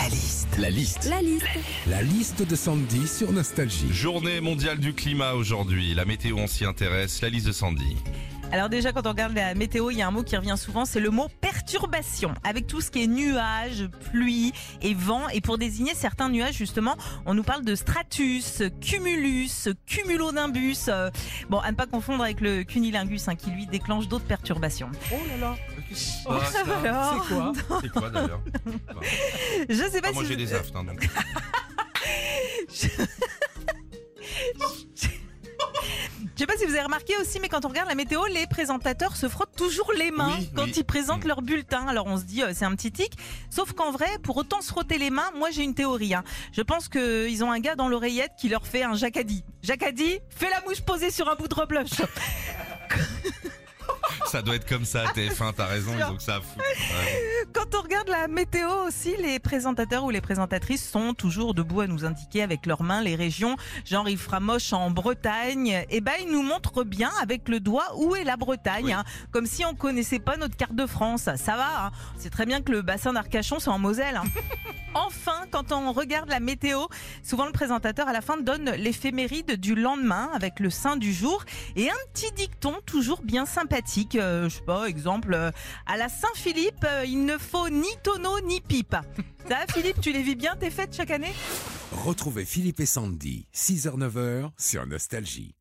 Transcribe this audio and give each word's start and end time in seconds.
La 0.00 0.08
liste. 0.08 0.56
La 0.58 0.70
liste. 0.70 1.04
La 1.10 1.20
liste. 1.20 1.46
La 1.86 2.02
liste 2.02 2.48
de 2.48 2.56
Sandy 2.56 3.06
sur 3.06 3.32
Nostalgie. 3.32 3.92
Journée 3.92 4.40
mondiale 4.40 4.78
du 4.78 4.94
climat 4.94 5.34
aujourd'hui. 5.34 5.92
La 5.92 6.06
météo, 6.06 6.36
on 6.38 6.46
s'y 6.46 6.64
intéresse. 6.64 7.20
La 7.20 7.28
liste 7.28 7.48
de 7.48 7.52
Sandy. 7.52 7.98
Alors 8.50 8.70
déjà, 8.70 8.92
quand 8.92 9.06
on 9.06 9.10
regarde 9.10 9.34
la 9.34 9.54
météo, 9.54 9.90
il 9.90 9.98
y 9.98 10.02
a 10.02 10.08
un 10.08 10.10
mot 10.10 10.22
qui 10.22 10.38
revient 10.38 10.56
souvent, 10.56 10.86
c'est 10.86 11.00
le 11.00 11.10
mot 11.10 11.28
perturbation. 11.70 12.34
Avec 12.42 12.66
tout 12.66 12.80
ce 12.80 12.90
qui 12.90 13.04
est 13.04 13.06
nuages, 13.06 13.88
pluie 14.10 14.52
et 14.82 14.92
vent. 14.94 15.28
Et 15.28 15.40
pour 15.40 15.56
désigner 15.58 15.94
certains 15.94 16.28
nuages, 16.28 16.54
justement, 16.56 16.96
on 17.26 17.34
nous 17.34 17.42
parle 17.44 17.64
de 17.64 17.74
stratus, 17.74 18.62
cumulus, 18.80 19.68
cumulonimbus. 19.86 20.88
Euh, 20.88 21.10
Bon, 21.48 21.58
à 21.58 21.70
ne 21.70 21.76
pas 21.76 21.86
confondre 21.86 22.22
avec 22.24 22.40
le 22.40 22.64
cunilingus, 22.64 23.28
hein, 23.28 23.34
qui 23.36 23.50
lui 23.50 23.66
déclenche 23.66 24.08
d'autres 24.08 24.24
perturbations. 24.24 24.90
Oh 25.12 25.16
là 25.28 25.36
là. 25.36 25.56
Oh, 26.26 26.30
alors, 26.32 27.24
C'est 27.26 27.34
quoi 27.34 27.52
C'est 27.82 27.88
quoi 27.90 28.10
d'ailleurs 28.10 28.40
Je 29.68 29.74
sais 29.90 30.00
pas 30.00 30.08
Ah, 30.10 30.12
Moi 30.12 30.22
si 30.24 30.28
j'ai 30.28 30.34
vous- 30.36 30.40
des 30.44 30.54
aftes. 30.54 30.74
hein, 30.76 30.84
donc. 30.84 31.08
Je 32.72 32.88
sais 36.40 36.46
pas 36.46 36.56
si 36.58 36.64
vous 36.64 36.72
avez 36.72 36.82
remarqué 36.82 37.14
aussi, 37.20 37.38
mais 37.40 37.48
quand 37.48 37.64
on 37.64 37.68
regarde 37.68 37.88
la 37.88 37.94
météo, 37.94 38.24
les 38.32 38.46
présentateurs 38.46 39.16
se 39.16 39.28
frottent 39.28 39.54
toujours 39.56 39.92
les 39.96 40.10
mains 40.10 40.34
Oui, 40.38 40.50
quand 40.56 40.64
oui. 40.64 40.72
ils 40.76 40.84
présentent 40.84 41.24
Mm. 41.24 41.28
leur 41.28 41.42
bulletin. 41.42 41.86
Alors 41.86 42.06
on 42.06 42.16
se 42.16 42.22
dit 42.24 42.42
euh, 42.42 42.52
c'est 42.54 42.64
un 42.64 42.74
petit 42.74 42.90
tic. 42.92 43.12
Sauf 43.50 43.72
qu'en 43.72 43.90
vrai, 43.92 44.08
pour 44.22 44.36
autant 44.36 44.60
se 44.60 44.68
frotter 44.68 44.96
les 44.98 45.10
mains, 45.10 45.30
moi 45.36 45.50
j'ai 45.50 45.62
une 45.62 45.74
théorie. 45.74 46.14
hein. 46.14 46.24
Je 46.52 46.62
pense 46.62 46.88
qu'ils 46.88 47.44
ont 47.44 47.50
un 47.52 47.60
gars 47.60 47.74
dans 47.76 47.88
l'oreillette 47.88 48.32
qui 48.38 48.48
leur 48.48 48.66
fait 48.66 48.82
un 48.82 48.94
jacadi. 48.94 49.44
Jacadi, 49.62 50.18
fais 50.30 50.48
la 50.50 50.60
mouche 50.62 50.80
posée 50.80 51.10
sur 51.10 51.28
un 51.30 51.34
bout 51.34 51.48
de 51.48 51.54
rebloche. 51.54 51.90
Ça 54.30 54.42
doit 54.42 54.54
être 54.54 54.68
comme 54.68 54.84
ça, 54.84 55.06
TF1, 55.06 55.54
t'as 55.56 55.66
raison, 55.66 55.90
ils 55.98 56.04
ont 56.04 56.14
que 56.16 56.22
ça 56.22 56.36
à 56.36 56.40
foutre. 56.40 56.58
Ouais. 56.58 57.46
Quand 57.52 57.74
on 57.74 57.82
regarde 57.82 58.08
la 58.08 58.28
météo 58.28 58.68
aussi, 58.86 59.16
les 59.16 59.40
présentateurs 59.40 60.04
ou 60.04 60.10
les 60.10 60.20
présentatrices 60.20 60.88
sont 60.88 61.14
toujours 61.14 61.52
debout 61.52 61.80
à 61.80 61.88
nous 61.88 62.04
indiquer 62.04 62.42
avec 62.42 62.64
leurs 62.66 62.84
mains 62.84 63.00
les 63.02 63.16
régions. 63.16 63.56
Genre 63.84 64.08
il 64.08 64.16
fera 64.18 64.38
moche 64.38 64.72
en 64.72 64.90
Bretagne. 64.92 65.84
Et 65.90 66.00
ben 66.00 66.12
ils 66.20 66.30
nous 66.30 66.42
montrent 66.44 66.84
bien 66.84 67.10
avec 67.20 67.48
le 67.48 67.58
doigt 67.58 67.96
où 67.96 68.14
est 68.14 68.22
la 68.22 68.36
Bretagne. 68.36 68.84
Oui. 68.84 68.92
hein. 68.92 69.04
comme 69.32 69.46
si 69.46 69.64
on 69.64 69.74
connaissait 69.74 70.20
pas 70.20 70.36
notre 70.36 70.56
carte 70.56 70.76
de 70.76 70.86
France. 70.86 71.22
Ça 71.34 71.56
va. 71.56 71.86
Hein. 71.86 71.90
C'est 72.16 72.30
très 72.30 72.46
bien 72.46 72.60
que 72.60 72.70
le 72.70 72.82
bassin 72.82 73.12
d'Arcachon 73.12 73.58
c'est 73.58 73.70
en 73.70 73.78
Moselle. 73.80 74.16
hein. 74.16 74.24
Enfin, 74.92 75.44
quand 75.52 75.70
on 75.70 75.92
regarde 75.92 76.28
la 76.30 76.40
météo, 76.40 76.86
souvent 77.22 77.46
le 77.46 77.52
présentateur 77.52 78.08
à 78.08 78.12
la 78.12 78.20
fin 78.20 78.36
donne 78.38 78.70
l'éphéméride 78.72 79.52
du 79.60 79.76
lendemain 79.76 80.28
avec 80.34 80.58
le 80.58 80.68
saint 80.68 80.96
du 80.96 81.12
jour 81.14 81.44
et 81.76 81.88
un 81.88 81.94
petit 82.12 82.32
dicton 82.32 82.74
toujours 82.86 83.22
bien 83.22 83.46
sympathique. 83.46 84.18
Euh, 84.20 84.48
je 84.48 84.56
sais 84.56 84.62
pas, 84.62 84.86
exemple, 84.86 85.34
euh, 85.34 85.50
à 85.86 85.96
la 85.96 86.08
Saint-Philippe, 86.08 86.84
euh, 86.84 87.04
il 87.04 87.24
ne 87.24 87.38
faut 87.38 87.68
ni 87.68 87.88
tonneau 88.02 88.40
ni 88.40 88.60
pipe. 88.60 88.96
Ça, 89.48 89.58
Philippe, 89.72 90.00
tu 90.00 90.12
les 90.12 90.22
vis 90.22 90.36
bien 90.36 90.54
tes 90.56 90.70
fêtes 90.70 90.94
chaque 90.94 91.10
année? 91.10 91.32
Retrouvez 91.92 92.44
Philippe 92.44 92.80
et 92.80 92.86
Sandy, 92.86 93.48
6h-9h 93.54 94.50
sur 94.56 94.86
Nostalgie. 94.86 95.59